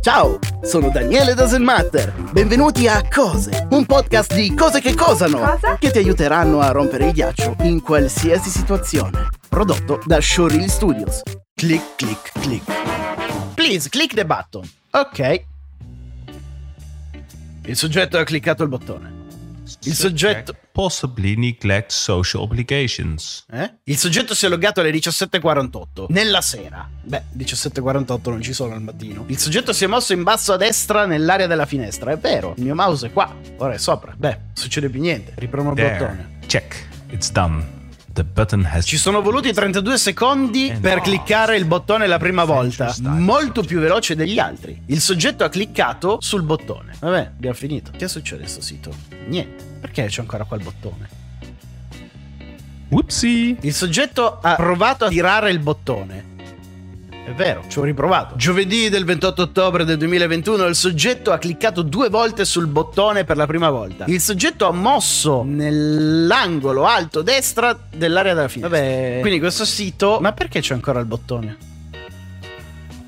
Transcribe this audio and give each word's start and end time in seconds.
Ciao, 0.00 0.38
sono 0.62 0.88
Daniele 0.88 1.34
Doesn't 1.34 1.62
Matter. 1.62 2.12
Benvenuti 2.32 2.88
a 2.88 3.06
Cose, 3.06 3.66
un 3.70 3.84
podcast 3.84 4.34
di 4.34 4.54
cose 4.54 4.80
che 4.80 4.94
cosano, 4.94 5.38
Cosa? 5.40 5.76
che 5.78 5.90
ti 5.90 5.98
aiuteranno 5.98 6.60
a 6.60 6.70
rompere 6.70 7.06
il 7.06 7.12
ghiaccio 7.12 7.56
in 7.60 7.82
qualsiasi 7.82 8.48
situazione. 8.48 9.28
Prodotto 9.48 10.00
da 10.06 10.18
Showreel 10.18 10.70
Studios. 10.70 11.20
Click, 11.54 11.96
click, 11.96 12.32
click. 12.40 12.64
Please, 13.54 13.90
click 13.90 14.14
the 14.14 14.24
button. 14.24 14.62
Ok. 14.92 15.42
Il 17.64 17.76
soggetto 17.76 18.16
ha 18.16 18.24
cliccato 18.24 18.62
il 18.62 18.70
bottone. 18.70 19.19
Il 19.84 19.94
soggetto... 19.94 20.54
Possibly 20.72 21.34
neglect 21.34 21.90
social 21.90 22.42
obligations. 22.42 23.44
Eh? 23.50 23.74
Il 23.84 23.98
soggetto 23.98 24.34
si 24.34 24.46
è 24.46 24.48
loggato 24.48 24.80
alle 24.80 24.90
17.48 24.90 26.06
nella 26.08 26.40
sera. 26.40 26.88
Beh, 27.02 27.24
17.48 27.36 28.30
non 28.30 28.40
ci 28.40 28.52
sono 28.52 28.74
al 28.74 28.82
mattino. 28.82 29.24
Il 29.26 29.38
soggetto 29.38 29.72
si 29.72 29.84
è 29.84 29.86
mosso 29.86 30.12
in 30.12 30.22
basso 30.22 30.52
a 30.52 30.56
destra 30.56 31.06
nell'area 31.06 31.46
della 31.46 31.66
finestra. 31.66 32.12
È 32.12 32.18
vero, 32.18 32.54
il 32.56 32.62
mio 32.62 32.74
mouse 32.74 33.08
è 33.08 33.12
qua, 33.12 33.34
ora 33.56 33.74
è 33.74 33.78
sopra. 33.78 34.14
Beh, 34.16 34.30
non 34.30 34.50
succede 34.54 34.88
più 34.88 35.00
niente. 35.00 35.32
Ripromo 35.36 35.70
il 35.70 35.74
bottone. 35.74 36.38
Check. 36.46 36.88
It's 37.10 37.30
done. 37.30 37.79
Ci 38.82 38.96
sono 38.96 39.22
voluti 39.22 39.52
32 39.52 39.98
secondi 39.98 40.76
per 40.80 41.00
cliccare 41.00 41.56
il 41.56 41.64
bottone 41.64 42.06
la 42.06 42.18
prima 42.18 42.44
volta, 42.44 42.94
molto 43.02 43.62
più 43.62 43.80
veloce 43.80 44.14
degli 44.14 44.38
altri. 44.38 44.82
Il 44.86 45.00
soggetto 45.00 45.44
ha 45.44 45.48
cliccato 45.48 46.18
sul 46.20 46.42
bottone. 46.42 46.94
Vabbè, 46.98 47.30
abbiamo 47.36 47.54
finito. 47.54 47.90
Che 47.96 48.08
succede 48.08 48.44
a 48.44 48.48
sto 48.48 48.60
sito? 48.60 48.94
Niente. 49.26 49.64
Perché 49.80 50.06
c'è 50.06 50.20
ancora 50.20 50.44
qua 50.44 50.56
il 50.56 50.62
bottone? 50.62 51.08
Whoopsie. 52.90 53.56
Il 53.60 53.72
soggetto 53.72 54.40
ha 54.40 54.56
provato 54.56 55.04
a 55.04 55.08
tirare 55.08 55.50
il 55.50 55.60
bottone. 55.60 56.29
È 57.30 57.34
vero, 57.34 57.62
ci 57.68 57.78
ho 57.78 57.84
riprovato. 57.84 58.34
Giovedì 58.34 58.88
del 58.88 59.04
28 59.04 59.42
ottobre 59.42 59.84
del 59.84 59.96
2021 59.98 60.64
il 60.64 60.74
soggetto 60.74 61.30
ha 61.30 61.38
cliccato 61.38 61.82
due 61.82 62.08
volte 62.08 62.44
sul 62.44 62.66
bottone 62.66 63.22
per 63.22 63.36
la 63.36 63.46
prima 63.46 63.70
volta. 63.70 64.06
Il 64.08 64.20
soggetto 64.20 64.66
ha 64.66 64.72
mosso 64.72 65.44
nell'angolo 65.44 66.86
alto 66.86 67.22
destra 67.22 67.78
dell'area 67.88 68.34
della 68.34 68.48
finestra. 68.48 68.76
Vabbè, 68.76 69.18
quindi 69.20 69.38
questo 69.38 69.64
sito... 69.64 70.18
Ma 70.20 70.32
perché 70.32 70.58
c'è 70.60 70.74
ancora 70.74 70.98
il 70.98 71.06
bottone? 71.06 71.56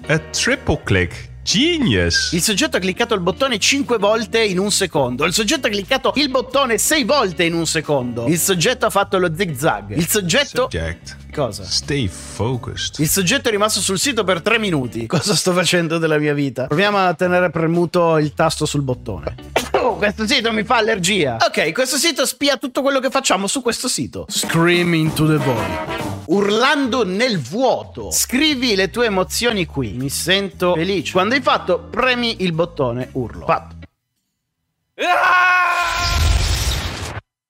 A 0.06 0.18
triple 0.20 0.80
click. 0.84 1.30
Genius. 1.42 2.32
Il 2.32 2.40
soggetto 2.40 2.76
ha 2.76 2.80
cliccato 2.80 3.14
il 3.14 3.20
bottone 3.20 3.58
5 3.58 3.98
volte 3.98 4.42
in 4.44 4.58
un 4.58 4.70
secondo. 4.70 5.24
Il 5.24 5.32
soggetto 5.32 5.66
ha 5.66 5.70
cliccato 5.70 6.12
il 6.16 6.30
bottone 6.30 6.78
6 6.78 7.04
volte 7.04 7.44
in 7.44 7.54
un 7.54 7.66
secondo. 7.66 8.26
Il 8.26 8.38
soggetto 8.38 8.86
ha 8.86 8.90
fatto 8.90 9.18
lo 9.18 9.30
zig 9.34 9.56
zag. 9.56 9.96
Il 9.96 10.08
soggetto... 10.08 10.68
Subject. 10.70 11.16
Cosa? 11.32 11.64
Stay 11.64 12.08
focused. 12.08 13.00
Il 13.00 13.08
soggetto 13.08 13.48
è 13.48 13.50
rimasto 13.50 13.80
sul 13.80 13.98
sito 13.98 14.22
per 14.22 14.40
3 14.40 14.58
minuti. 14.58 15.06
Cosa 15.06 15.34
sto 15.34 15.52
facendo 15.52 15.98
della 15.98 16.18
mia 16.18 16.34
vita? 16.34 16.66
Proviamo 16.66 16.98
a 16.98 17.14
tenere 17.14 17.50
premuto 17.50 18.18
il 18.18 18.34
tasto 18.34 18.64
sul 18.64 18.82
bottone. 18.82 19.34
Oh, 19.72 19.96
questo 19.96 20.26
sito 20.26 20.52
mi 20.52 20.62
fa 20.62 20.76
allergia. 20.76 21.38
Ok, 21.44 21.72
questo 21.72 21.96
sito 21.96 22.24
spia 22.24 22.56
tutto 22.56 22.82
quello 22.82 23.00
che 23.00 23.10
facciamo 23.10 23.48
su 23.48 23.62
questo 23.62 23.88
sito. 23.88 24.26
Scream 24.28 24.94
into 24.94 25.26
the 25.26 25.36
void. 25.36 26.11
Urlando 26.26 27.04
nel 27.04 27.38
vuoto. 27.40 28.10
Scrivi 28.10 28.74
le 28.74 28.90
tue 28.90 29.06
emozioni 29.06 29.66
qui. 29.66 29.92
Mi 29.92 30.08
sento 30.08 30.74
felice. 30.74 31.12
Quando 31.12 31.34
hai 31.34 31.42
fatto, 31.42 31.80
premi 31.80 32.42
il 32.42 32.52
bottone 32.52 33.08
urlo. 33.12 33.46
Fatto. 33.46 33.76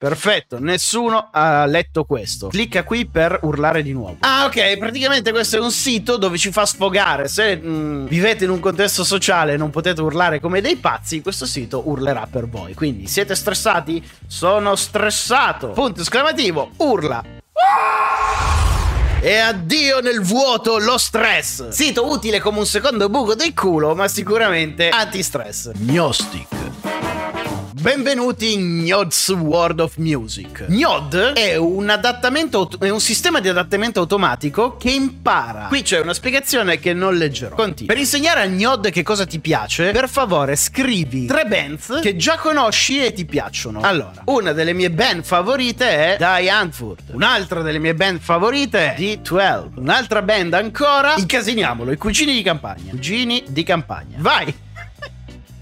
Perfetto, 0.03 0.59
nessuno 0.59 1.29
ha 1.31 1.65
letto 1.65 2.03
questo. 2.05 2.49
Clicca 2.49 2.83
qui 2.83 3.07
per 3.07 3.39
urlare 3.43 3.85
di 3.85 3.93
nuovo. 3.93 4.17
Ah, 4.19 4.47
ok, 4.47 4.77
praticamente 4.77 5.31
questo 5.31 5.59
è 5.59 5.61
un 5.61 5.71
sito 5.71 6.17
dove 6.17 6.39
ci 6.39 6.51
fa 6.51 6.67
sfogare. 6.67 7.29
Se 7.29 7.57
mm, 7.57 8.07
vivete 8.07 8.43
in 8.43 8.51
un 8.51 8.59
contesto 8.59 9.05
sociale 9.05 9.53
e 9.53 9.57
non 9.57 9.71
potete 9.71 10.01
urlare 10.01 10.41
come 10.41 10.61
dei 10.61 10.75
pazzi, 10.75 11.21
questo 11.21 11.47
sito 11.47 11.89
urlerà 11.89 12.27
per 12.29 12.49
voi. 12.49 12.75
Quindi 12.75 13.07
siete 13.07 13.37
stressati? 13.37 14.05
Sono 14.27 14.75
stressato. 14.75 15.69
Punto 15.69 16.01
esclamativo, 16.01 16.73
urla. 16.79 17.41
E 19.21 19.37
addio 19.37 20.01
nel 20.01 20.21
vuoto 20.21 20.79
lo 20.79 20.99
stress. 20.99 21.69
Sito 21.69 22.11
utile 22.11 22.41
come 22.41 22.59
un 22.59 22.67
secondo 22.67 23.09
buco 23.09 23.35
del 23.35 23.55
culo, 23.55 23.95
ma 23.95 24.09
sicuramente 24.09 24.89
anti-stress. 24.89 25.71
Gnostic. 25.75 26.62
Benvenuti 27.83 28.53
in 28.53 28.85
Gnod's 28.85 29.29
World 29.31 29.81
of 29.81 29.97
Music. 29.97 30.67
Gnod 30.69 31.33
è 31.33 31.57
un 31.57 31.91
adattamento, 31.91 32.71
è 32.79 32.89
un 32.89 33.01
sistema 33.01 33.41
di 33.41 33.49
adattamento 33.49 33.99
automatico 33.99 34.77
che 34.77 34.93
impara. 34.93 35.67
Qui 35.67 35.83
c'è 35.83 35.99
una 35.99 36.15
spiegazione 36.15 36.79
che 36.79 36.93
non 36.95 37.17
leggerò. 37.17 37.57
Continua. 37.57 37.93
Per 37.93 38.01
insegnare 38.01 38.43
a 38.43 38.47
Gnod 38.47 38.89
che 38.91 39.03
cosa 39.03 39.27
ti 39.27 39.41
piace, 39.41 39.91
per 39.91 40.09
favore 40.09 40.55
scrivi 40.55 41.27
tre 41.27 41.45
bands 41.45 41.99
che 42.01 42.15
già 42.15 42.39
conosci 42.39 43.05
e 43.05 43.13
ti 43.13 43.25
piacciono. 43.25 43.81
Allora, 43.81 44.23
una 44.27 44.53
delle 44.53 44.75
mie 44.75 44.93
band 44.93 45.25
favorite 45.25 45.85
è 45.85 46.17
Die 46.19 46.51
Antwoord. 46.51 47.15
Un'altra 47.15 47.63
delle 47.63 47.81
mie 47.81 47.97
band 47.97 48.21
favorite 48.21 48.95
è 48.95 48.97
D12. 48.97 49.71
Un'altra 49.75 50.23
band 50.23 50.55
ancora, 50.55 51.17
incasiniamolo, 51.17 51.91
i 51.91 51.97
cugini 51.97 52.33
di 52.33 52.43
campagna. 52.43 52.91
Cugini 52.91 53.43
di 53.49 53.65
campagna. 53.65 54.19
Vai! 54.19 54.62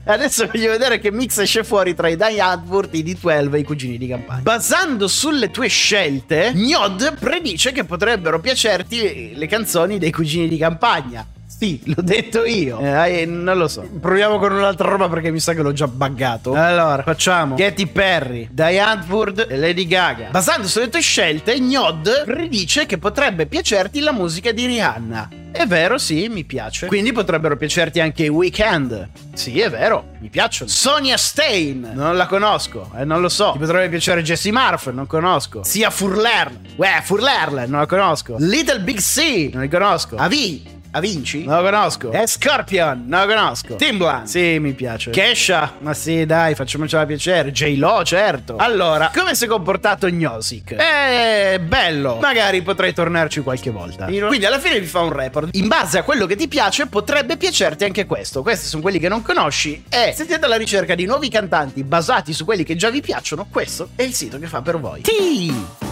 Adesso 0.05 0.47
voglio 0.47 0.71
vedere 0.71 0.99
che 0.99 1.13
mix 1.13 1.39
esce 1.39 1.63
fuori 1.63 1.95
tra 1.95 2.09
i 2.09 2.17
Die 2.17 2.41
Advert, 2.41 2.95
i 2.95 3.03
D12 3.05 3.55
e 3.55 3.59
i 3.59 3.65
cugini 3.65 3.99
di 3.99 4.09
campagna. 4.09 4.41
Basando 4.41 5.07
sulle 5.07 5.51
tue 5.51 5.69
scelte, 5.69 6.53
Gnod 6.55 7.19
predice 7.19 7.73
che 7.73 7.85
potrebbero 7.85 8.41
piacerti 8.41 9.35
le 9.35 9.47
canzoni 9.47 9.99
dei 9.99 10.11
cugini 10.11 10.49
di 10.49 10.57
campagna. 10.57 11.27
Sì, 11.61 11.79
l'ho 11.85 12.01
detto 12.01 12.47
io. 12.47 12.81
Eh, 12.81 13.27
non 13.27 13.59
lo 13.59 13.69
so. 13.69 13.83
Proviamo 13.83 14.39
con 14.39 14.53
un'altra 14.53 14.89
roba 14.89 15.11
perché 15.11 15.31
mi 15.31 15.41
sa 15.41 15.53
che 15.53 15.61
l'ho 15.61 15.73
già 15.73 15.87
buggato. 15.87 16.55
Allora, 16.55 17.03
facciamo 17.03 17.55
Katy 17.55 17.87
Perry, 17.87 18.49
Die 18.51 18.79
Antwoord 18.79 19.47
e 19.47 19.59
Lady 19.59 19.87
Gaga. 19.87 20.31
Basando 20.31 20.67
sulle 20.67 20.89
tue 20.89 21.01
scelte, 21.01 21.61
Gnod 21.61 22.25
predice 22.25 22.87
che 22.87 22.97
potrebbe 22.97 23.45
piacerti 23.45 24.01
la 24.01 24.13
musica 24.13 24.53
di 24.53 24.65
Rihanna. 24.65 25.40
È 25.53 25.67
vero, 25.67 25.99
sì, 25.99 26.29
mi 26.29 26.45
piace. 26.45 26.87
Quindi 26.87 27.13
potrebbero 27.13 27.57
piacerti 27.57 28.01
anche 28.01 28.25
i 28.25 28.29
Weekend. 28.29 29.09
Sì, 29.35 29.61
è 29.61 29.69
vero, 29.69 30.13
mi 30.21 30.29
piacciono. 30.29 30.71
Sonia 30.71 31.17
Stein, 31.17 31.91
non 31.95 32.17
la 32.17 32.27
conosco, 32.27 32.91
eh, 32.97 33.05
non 33.05 33.21
lo 33.21 33.29
so. 33.29 33.51
Ti 33.53 33.59
potrebbe 33.59 33.89
piacere 33.89 34.23
Jessie 34.23 34.53
Murphy, 34.53 34.93
non 34.93 35.07
conosco. 35.07 35.63
Sia 35.65 35.91
Furlerl, 35.91 36.57
uè, 36.77 37.01
Furlerl, 37.03 37.69
non 37.69 37.81
la 37.81 37.87
conosco. 37.87 38.37
Little 38.39 38.81
Big 38.81 39.01
C, 39.01 39.51
non 39.53 39.63
li 39.63 39.69
conosco. 39.69 40.17
Avi, 40.17 40.80
Avinci? 40.93 41.45
Non 41.45 41.63
lo 41.63 41.71
conosco. 41.71 42.11
E 42.11 42.27
Scorpion? 42.27 43.05
Non 43.07 43.27
lo 43.27 43.35
conosco. 43.35 43.77
Timbaland? 43.77 44.27
Sì, 44.27 44.59
mi 44.59 44.73
piace. 44.73 45.11
Kesha? 45.11 45.75
Ma 45.79 45.95
sì, 45.95 46.27
dai, 46.27 46.57
facciamocela 46.57 47.07
piacere. 47.07 47.53
J-Lo, 47.53 48.03
certo. 48.05 48.57
Allora, 48.57 49.13
come 49.15 49.37
si 49.37 49.45
è 49.45 49.47
comportato 49.47 50.09
Gnosic? 50.09 50.73
Eh, 50.73 51.61
bello. 51.61 52.17
Magari 52.21 52.63
potrei 52.63 52.93
tornarci 52.93 53.41
qualche 53.41 53.71
volta. 53.71 54.07
Quindi 54.07 54.45
alla 54.45 54.59
fine 54.59 54.81
vi 54.81 54.87
fa 54.87 55.01
un 55.01 55.13
report. 55.13 55.51
In 55.53 55.69
base 55.69 55.99
a 55.99 56.03
quello 56.03 56.27
che 56.27 56.35
ti 56.35 56.49
piace, 56.49 56.87
potrebbe 56.87 57.37
piacerti 57.37 57.85
anche 57.85 58.07
questo. 58.07 58.43
Questi 58.43 58.67
sono 58.67 58.83
quelli 58.83 58.99
che 58.99 59.09
non 59.09 59.23
conosci. 59.23 59.85
E 59.89 60.13
se 60.17 60.25
siete 60.27 60.45
alla 60.45 60.57
ricerca 60.57 60.97
di 60.97 61.05
nuovi 61.05 61.29
cantanti 61.29 61.85
basati 61.85 62.33
su 62.33 62.45
quelli 62.45 62.65
che 62.65 62.75
già 62.75 62.91
vi 62.91 63.01
piacciono, 63.01 63.47
questo 63.49 63.91
è 63.95 64.03
il 64.03 64.13
sito 64.13 64.41
che 64.41 64.47
fa 64.49 64.61
per 64.61 64.81
voi. 64.81 65.03
Sì! 65.05 65.90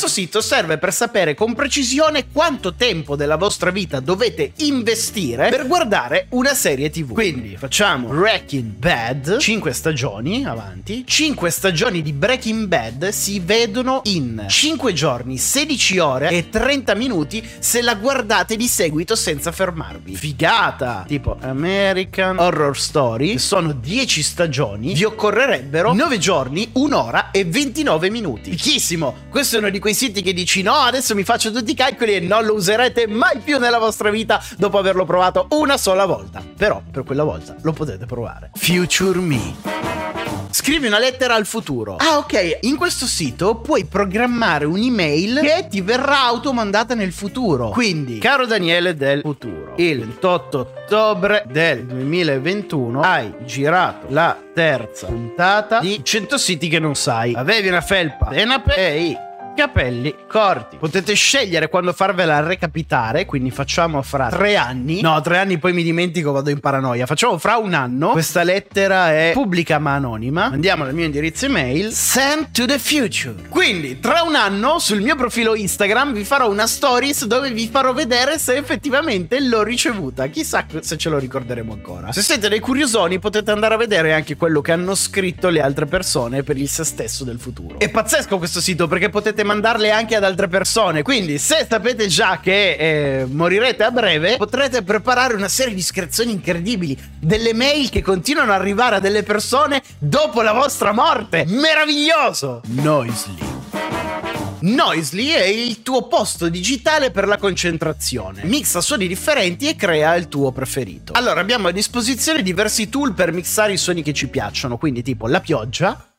Questo 0.00 0.18
sito 0.18 0.40
serve 0.40 0.78
per 0.78 0.94
sapere 0.94 1.34
con 1.34 1.52
precisione 1.52 2.28
quanto 2.32 2.72
tempo 2.72 3.16
della 3.16 3.36
vostra 3.36 3.70
vita 3.70 4.00
dovete 4.00 4.52
investire 4.60 5.50
per 5.50 5.66
guardare 5.66 6.24
una 6.30 6.54
serie 6.54 6.88
TV. 6.88 7.12
Quindi 7.12 7.54
facciamo 7.58 8.08
Breaking 8.08 8.76
Bad, 8.76 9.36
5 9.36 9.72
stagioni 9.74 10.46
avanti. 10.46 11.04
5 11.06 11.50
stagioni 11.50 12.00
di 12.00 12.14
Breaking 12.14 12.64
Bad 12.64 13.10
si 13.10 13.40
vedono 13.40 14.00
in 14.04 14.46
5 14.48 14.94
giorni, 14.94 15.36
16 15.36 15.98
ore 15.98 16.30
e 16.30 16.48
30 16.48 16.94
minuti 16.94 17.46
se 17.58 17.82
la 17.82 17.94
guardate 17.94 18.56
di 18.56 18.68
seguito 18.68 19.14
senza 19.14 19.52
fermarvi. 19.52 20.16
Figata! 20.16 21.04
Tipo 21.06 21.36
American 21.42 22.38
Horror 22.38 22.74
Story, 22.74 23.36
sono 23.36 23.72
10 23.72 24.22
stagioni, 24.22 24.94
vi 24.94 25.04
occorrerebbero 25.04 25.92
9 25.92 26.16
giorni, 26.16 26.70
1 26.72 26.98
ora 26.98 27.30
e 27.32 27.44
29 27.44 28.08
minuti. 28.08 28.52
Fichissimo! 28.52 29.28
Questo 29.28 29.56
è 29.56 29.58
uno 29.58 29.68
di 29.68 29.78
quei 29.78 29.88
siti 29.94 30.22
che 30.22 30.32
dici 30.32 30.62
no, 30.62 30.74
adesso 30.74 31.14
mi 31.14 31.24
faccio 31.24 31.50
tutti 31.50 31.72
i 31.72 31.74
calcoli 31.74 32.14
e 32.14 32.20
non 32.20 32.44
lo 32.44 32.54
userete 32.54 33.06
mai 33.06 33.38
più 33.38 33.58
nella 33.58 33.78
vostra 33.78 34.10
vita 34.10 34.42
dopo 34.56 34.78
averlo 34.78 35.04
provato 35.04 35.46
una 35.50 35.76
sola 35.76 36.06
volta. 36.06 36.42
Però 36.56 36.82
per 36.90 37.04
quella 37.04 37.24
volta 37.24 37.56
lo 37.62 37.72
potete 37.72 38.06
provare. 38.06 38.50
Future 38.54 39.18
Me. 39.18 39.88
Scrivi 40.52 40.88
una 40.88 40.98
lettera 40.98 41.36
al 41.36 41.46
futuro. 41.46 41.96
Ah, 41.96 42.18
ok. 42.18 42.58
In 42.62 42.76
questo 42.76 43.06
sito 43.06 43.56
puoi 43.56 43.84
programmare 43.84 44.64
un'email 44.64 45.40
che 45.40 45.66
ti 45.70 45.80
verrà 45.80 46.24
automandata 46.24 46.94
nel 46.94 47.12
futuro. 47.12 47.70
Quindi, 47.70 48.18
caro 48.18 48.46
Daniele 48.46 48.94
del 48.94 49.20
futuro, 49.20 49.74
il 49.76 50.00
28 50.00 50.58
ottobre 50.58 51.44
del 51.46 51.84
2021 51.86 53.00
hai 53.00 53.32
girato 53.44 54.06
la 54.10 54.36
terza 54.52 55.06
puntata 55.06 55.78
di 55.78 56.00
100 56.02 56.36
siti 56.36 56.68
che 56.68 56.80
non 56.80 56.96
sai. 56.96 57.32
Avevi 57.34 57.68
una 57.68 57.80
felpa, 57.80 58.30
senape 58.32 58.76
e 58.76 59.16
capelli 59.60 60.14
corti. 60.26 60.78
Potete 60.78 61.12
scegliere 61.12 61.68
quando 61.68 61.92
farvela 61.92 62.40
recapitare, 62.40 63.26
quindi 63.26 63.50
facciamo 63.50 64.00
fra 64.00 64.30
tre 64.30 64.56
anni. 64.56 65.02
No, 65.02 65.20
tre 65.20 65.36
anni 65.36 65.58
poi 65.58 65.74
mi 65.74 65.82
dimentico, 65.82 66.32
vado 66.32 66.48
in 66.48 66.60
paranoia. 66.60 67.04
Facciamo 67.04 67.36
fra 67.36 67.58
un 67.58 67.74
anno. 67.74 68.12
Questa 68.12 68.42
lettera 68.42 69.12
è 69.12 69.32
pubblica 69.34 69.78
ma 69.78 69.96
anonima. 69.96 70.44
Andiamo 70.46 70.84
al 70.84 70.94
mio 70.94 71.04
indirizzo 71.04 71.44
email. 71.44 71.92
Send 71.92 72.52
to 72.52 72.64
the 72.64 72.78
future. 72.78 73.34
Quindi, 73.50 74.00
tra 74.00 74.22
un 74.22 74.34
anno, 74.34 74.78
sul 74.78 75.02
mio 75.02 75.14
profilo 75.14 75.54
Instagram 75.54 76.14
vi 76.14 76.24
farò 76.24 76.48
una 76.48 76.66
stories 76.66 77.26
dove 77.26 77.50
vi 77.50 77.68
farò 77.68 77.92
vedere 77.92 78.38
se 78.38 78.56
effettivamente 78.56 79.40
l'ho 79.40 79.62
ricevuta. 79.62 80.28
Chissà 80.28 80.64
se 80.80 80.96
ce 80.96 81.10
lo 81.10 81.18
ricorderemo 81.18 81.74
ancora. 81.74 82.12
Se 82.12 82.22
siete 82.22 82.48
dei 82.48 82.60
curiosoni, 82.60 83.18
potete 83.18 83.50
andare 83.50 83.74
a 83.74 83.76
vedere 83.76 84.14
anche 84.14 84.36
quello 84.36 84.62
che 84.62 84.72
hanno 84.72 84.94
scritto 84.94 85.50
le 85.50 85.60
altre 85.60 85.84
persone 85.84 86.42
per 86.42 86.56
il 86.56 86.68
se 86.70 86.84
stesso 86.84 87.24
del 87.24 87.38
futuro. 87.38 87.78
È 87.78 87.90
pazzesco 87.90 88.38
questo 88.38 88.62
sito 88.62 88.88
perché 88.88 89.10
potete 89.10 89.44
mandarle 89.50 89.90
anche 89.90 90.14
ad 90.14 90.24
altre 90.24 90.48
persone. 90.48 91.02
Quindi, 91.02 91.38
se 91.38 91.66
sapete 91.68 92.06
già 92.06 92.38
che 92.40 92.72
eh, 92.72 93.24
morirete 93.24 93.82
a 93.82 93.90
breve, 93.90 94.36
potrete 94.36 94.82
preparare 94.82 95.34
una 95.34 95.48
serie 95.48 95.74
di 95.74 95.80
iscrizioni 95.80 96.32
incredibili, 96.32 96.96
delle 97.18 97.52
mail 97.52 97.90
che 97.90 98.02
continuano 98.02 98.52
ad 98.52 98.60
arrivare 98.60 98.96
a 98.96 99.00
delle 99.00 99.22
persone 99.22 99.82
dopo 99.98 100.42
la 100.42 100.52
vostra 100.52 100.92
morte. 100.92 101.44
Meraviglioso! 101.46 102.62
Noisely. 102.66 103.58
Noisely 104.62 105.28
è 105.28 105.44
il 105.44 105.82
tuo 105.82 106.06
posto 106.06 106.50
digitale 106.50 107.10
per 107.10 107.26
la 107.26 107.38
concentrazione. 107.38 108.42
Mixa 108.44 108.82
suoni 108.82 109.08
differenti 109.08 109.68
e 109.68 109.74
crea 109.74 110.14
il 110.16 110.28
tuo 110.28 110.52
preferito. 110.52 111.14
Allora, 111.14 111.40
abbiamo 111.40 111.68
a 111.68 111.72
disposizione 111.72 112.42
diversi 112.42 112.90
tool 112.90 113.14
per 113.14 113.32
mixare 113.32 113.72
i 113.72 113.78
suoni 113.78 114.02
che 114.02 114.12
ci 114.12 114.28
piacciono, 114.28 114.76
quindi 114.76 115.02
tipo 115.02 115.26
la 115.26 115.40
pioggia, 115.40 116.09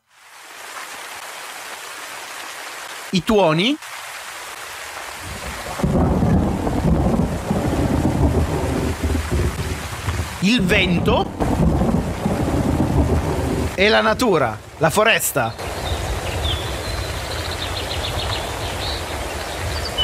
i 3.14 3.22
tuoni, 3.24 3.76
il 10.40 10.62
vento 10.62 11.30
e 13.74 13.88
la 13.88 14.00
natura, 14.00 14.58
la 14.78 14.88
foresta. 14.88 15.54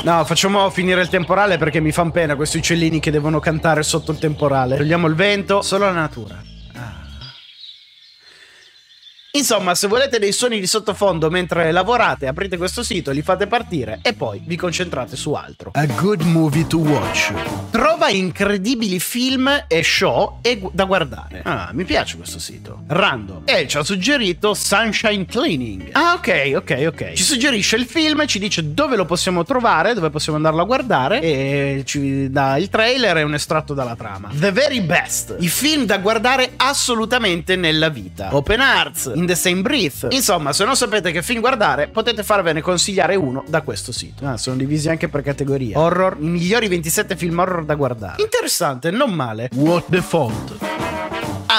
No, 0.03 0.25
facciamo 0.25 0.69
finire 0.69 1.01
il 1.01 1.09
temporale 1.09 1.57
perché 1.57 1.81
mi 1.81 1.93
fanno 1.93 2.11
pena 2.11 2.37
questi 2.37 2.59
uccellini 2.59 3.01
che 3.01 3.11
devono 3.11 3.41
cantare 3.41 3.83
sotto 3.83 4.13
il 4.13 4.19
temporale. 4.19 4.77
Togliamo 4.77 5.07
il 5.07 5.15
vento, 5.15 5.63
solo 5.63 5.87
la 5.87 5.93
natura. 5.93 6.43
Insomma, 9.33 9.75
se 9.75 9.89
volete 9.89 10.19
dei 10.19 10.33
suoni 10.33 10.59
di 10.59 10.67
sottofondo 10.67 11.29
mentre 11.29 11.71
lavorate, 11.71 12.27
aprite 12.27 12.57
questo 12.57 12.83
sito, 12.83 13.11
li 13.11 13.21
fate 13.21 13.47
partire 13.47 13.99
e 14.03 14.15
poi 14.15 14.43
vi 14.47 14.57
concentrate 14.57 15.17
su 15.17 15.33
altro. 15.33 15.71
A 15.75 15.85
good 15.85 16.23
movie 16.23 16.67
to 16.67 16.79
watch. 16.79 17.31
Trova 17.71 18.09
incredibili 18.09 18.99
film 18.99 19.65
e 19.69 19.83
show 19.83 20.39
e 20.41 20.59
gu- 20.59 20.71
da 20.73 20.85
guardare. 20.85 21.43
Ah, 21.45 21.71
mi 21.75 21.85
piace 21.85 22.17
questo 22.17 22.39
sito. 22.39 22.85
Random. 22.87 23.43
E 23.45 23.69
ci 23.69 23.77
ha 23.77 23.83
suggerito 23.85 24.55
Sunshine 24.55 25.27
Cleaning. 25.27 25.91
Ah, 25.93 26.15
ok, 26.17 26.53
ok, 26.57 26.85
ok. 26.87 27.13
Ci 27.13 27.23
suggerisce 27.23 27.77
il 27.77 27.85
film, 27.85 28.27
ci 28.27 28.39
dice 28.39 28.73
dove 28.73 28.97
lo 28.97 29.05
possiamo 29.05 29.45
trovare, 29.45 29.93
dove 29.93 30.09
possiamo 30.09 30.39
andarlo 30.39 30.63
a 30.63 30.65
guardare 30.65 31.21
e 31.21 31.83
ci 31.85 32.31
dà 32.31 32.57
il 32.57 32.71
trailer 32.71 33.19
e 33.19 33.23
un 33.25 33.35
estratto 33.35 33.75
dalla 33.75 33.95
trama. 33.95 34.31
The 34.33 34.53
very 34.53 34.81
best. 34.81 35.37
I 35.39 35.49
film 35.49 35.85
da 35.85 35.99
guardare 35.99 36.53
assolutamente 36.57 37.57
nella 37.57 37.91
vita. 37.91 38.35
Open 38.35 38.61
Arts, 38.61 39.17
the 39.29 39.35
Same 39.35 39.61
Breath. 39.61 40.07
Insomma, 40.11 40.53
se 40.53 40.65
non 40.65 40.75
sapete 40.75 41.13
che 41.13 41.23
film 41.23 41.41
guardare, 41.41 41.89
potete 41.89 42.23
farvene 42.23 42.63
consigliare 42.63 43.15
uno 43.15 43.45
da 43.47 43.61
questo 43.61 43.93
sito. 43.93 44.27
Ah, 44.27 44.37
sono 44.39 44.57
divisi 44.57 44.89
anche 44.89 45.09
per 45.09 45.23
categorie. 45.23 45.77
Horror, 45.77 46.17
i 46.19 46.27
migliori 46.27 46.67
27 46.67 47.15
film 47.15 47.39
horror 47.39 47.65
da 47.65 47.75
guardare. 47.75 48.23
Interessante, 48.23 48.91
non 48.91 49.13
male. 49.13 49.51
What 49.55 49.85
the 49.91 50.01
font? 50.01 50.88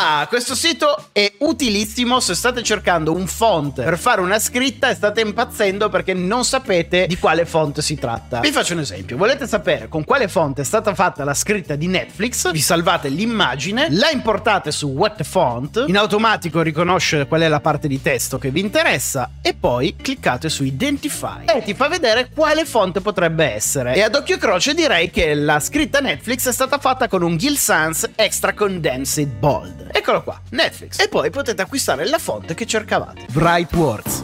Ah, 0.02 0.28
questo 0.30 0.56
sito 0.56 1.08
è 1.12 1.30
utilissimo 1.40 2.22
se 2.22 2.34
state 2.34 2.64
cercando 2.64 3.12
un 3.12 3.28
font 3.28 3.84
per 3.84 3.98
fare 3.98 4.22
una 4.22 4.40
scritta 4.40 4.90
e 4.90 4.96
state 4.96 5.20
impazzendo 5.20 5.90
perché 5.90 6.14
non 6.14 6.46
sapete 6.46 7.06
di 7.06 7.18
quale 7.18 7.46
font 7.46 7.82
si 7.82 7.96
tratta. 7.96 8.40
Vi 8.40 8.50
faccio 8.50 8.72
un 8.72 8.80
esempio. 8.80 9.18
Volete 9.18 9.46
sapere 9.46 9.90
con 9.90 10.06
quale 10.06 10.30
font 10.30 10.58
è 10.58 10.64
stata 10.64 10.96
fatta 10.96 11.26
la 11.26 11.34
scritta 11.34 11.76
di 11.76 11.88
Netflix? 11.88 12.50
Vi 12.50 12.62
salvate 12.62 13.10
l'immagine, 13.10 13.88
la 13.90 14.10
importate 14.10 14.72
su 14.72 14.88
What 14.88 15.22
Font, 15.24 15.84
in 15.86 15.98
automatico 15.98 16.62
riconosce 16.62 17.28
qual 17.28 17.42
è 17.42 17.50
la 17.50 17.60
parte 17.60 17.90
di 17.90 18.02
testo 18.02 18.38
che 18.38 18.52
vi 18.52 18.62
interessa 18.62 19.32
e 19.42 19.54
poi 19.54 19.98
cliccate 20.02 20.48
su 20.48 20.64
Identify 20.64 21.44
e 21.54 21.62
ti 21.62 21.74
fa 21.74 21.90
vedere 21.90 22.30
quale 22.34 22.64
font 22.64 23.02
potrebbe 23.02 23.52
essere. 23.52 23.96
E 23.96 24.02
ad 24.02 24.16
occhio 24.16 24.38
croce 24.38 24.74
direi 24.74 25.12
che 25.12 25.34
la 25.34 25.60
scritta 25.60 26.00
Netflix 26.00 26.48
è 26.48 26.54
stata 26.54 26.78
fatta 26.78 27.10
con 27.10 27.22
un 27.22 27.36
Gill 27.36 27.56
Sans 27.56 28.12
Extra 28.16 28.54
Condensed 28.54 29.28
Bold. 29.28 29.89
Eccolo 29.92 30.24
qua, 30.24 30.40
Netflix. 30.50 31.00
E 31.00 31.08
poi 31.08 31.30
potete 31.30 31.62
acquistare 31.62 32.08
la 32.08 32.20
fonte 32.20 32.54
che 32.54 32.66
cercavate. 32.66 33.26
Bright 33.32 33.74
Words. 33.74 34.24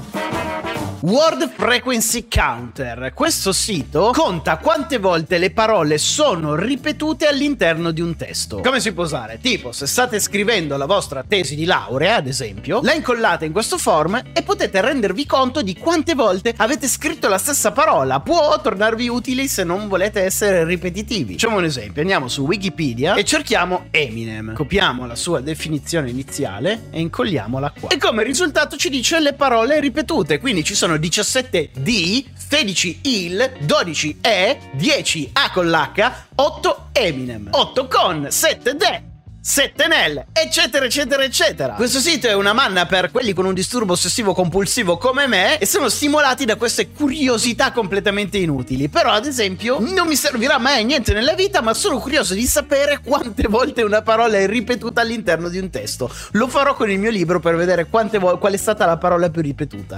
Word 1.05 1.51
Frequency 1.55 2.25
Counter. 2.27 3.11
Questo 3.13 3.51
sito 3.51 4.11
conta 4.11 4.57
quante 4.57 4.97
volte 4.97 5.37
le 5.37 5.51
parole 5.51 5.99
sono 5.99 6.55
ripetute 6.55 7.27
all'interno 7.27 7.91
di 7.91 8.01
un 8.01 8.15
testo. 8.15 8.61
Come 8.61 8.79
si 8.79 8.91
può 8.91 9.03
usare? 9.03 9.37
Tipo, 9.39 9.71
se 9.71 9.85
state 9.85 10.19
scrivendo 10.19 10.77
la 10.77 10.87
vostra 10.87 11.23
tesi 11.23 11.53
di 11.53 11.65
laurea, 11.65 12.15
ad 12.15 12.25
esempio, 12.25 12.79
la 12.81 12.95
incollate 12.95 13.45
in 13.45 13.51
questo 13.51 13.77
form 13.77 14.19
e 14.33 14.41
potete 14.41 14.81
rendervi 14.81 15.27
conto 15.27 15.61
di 15.61 15.77
quante 15.77 16.15
volte 16.15 16.55
avete 16.57 16.87
scritto 16.87 17.27
la 17.27 17.37
stessa 17.37 17.71
parola. 17.71 18.19
Può 18.19 18.59
tornarvi 18.59 19.07
utili 19.07 19.47
se 19.47 19.63
non 19.63 19.87
volete 19.87 20.21
essere 20.21 20.63
ripetitivi. 20.63 21.33
Facciamo 21.33 21.57
un 21.57 21.65
esempio, 21.65 22.01
andiamo 22.01 22.27
su 22.27 22.41
Wikipedia 22.41 23.13
e 23.13 23.23
cerchiamo 23.23 23.89
Eminem. 23.91 24.55
Copiamo 24.55 25.05
la 25.05 25.15
sua 25.15 25.39
definizione 25.39 26.09
iniziale 26.09 26.85
e 26.89 26.99
incolliamola 26.99 27.73
qua. 27.79 27.89
E 27.89 27.99
come 27.99 28.23
risultato 28.23 28.75
ci 28.75 28.89
dice 28.89 29.19
le 29.19 29.33
parole 29.33 29.79
ripetute, 29.79 30.39
quindi 30.39 30.63
ci 30.63 30.73
sono 30.73 30.93
17 30.99 31.71
D, 31.73 32.25
16 32.47 32.99
il, 33.03 33.51
12 33.59 34.17
E, 34.21 34.59
10 34.73 35.29
A 35.33 35.51
con 35.51 35.69
l'H, 35.69 36.11
8 36.35 36.89
Eminem, 36.91 37.49
8 37.51 37.87
con, 37.87 38.27
7 38.29 38.75
de. 38.75 39.13
7 39.47 39.85
nel, 39.85 40.25
eccetera, 40.33 40.85
eccetera, 40.85 41.23
eccetera. 41.23 41.73
Questo 41.75 41.99
sito 41.99 42.25
è 42.25 42.33
una 42.33 42.51
manna 42.51 42.87
per 42.87 43.11
quelli 43.11 43.31
con 43.31 43.45
un 43.45 43.53
disturbo 43.53 43.93
ossessivo 43.93 44.33
compulsivo 44.33 44.97
come 44.97 45.27
me 45.27 45.59
e 45.59 45.67
sono 45.67 45.87
stimolati 45.87 46.45
da 46.45 46.55
queste 46.55 46.89
curiosità 46.89 47.71
completamente 47.71 48.39
inutili. 48.39 48.89
Però, 48.89 49.11
ad 49.11 49.27
esempio, 49.27 49.77
non 49.79 50.07
mi 50.07 50.15
servirà 50.15 50.57
mai 50.57 50.83
niente 50.83 51.13
nella 51.13 51.35
vita, 51.35 51.61
ma 51.61 51.75
sono 51.75 51.99
curioso 51.99 52.33
di 52.33 52.47
sapere 52.47 53.01
quante 53.03 53.47
volte 53.47 53.83
una 53.83 54.01
parola 54.01 54.35
è 54.35 54.47
ripetuta 54.47 55.01
all'interno 55.01 55.47
di 55.47 55.59
un 55.59 55.69
testo. 55.69 56.11
Lo 56.31 56.47
farò 56.47 56.73
con 56.73 56.89
il 56.89 56.97
mio 56.97 57.11
libro 57.11 57.39
per 57.39 57.55
vedere 57.55 57.87
vo- 57.87 58.39
qual 58.39 58.53
è 58.53 58.57
stata 58.57 58.87
la 58.87 58.97
parola 58.97 59.29
più 59.29 59.43
ripetuta. 59.43 59.97